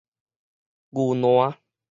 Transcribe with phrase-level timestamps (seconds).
[0.89, 1.59] 牛欄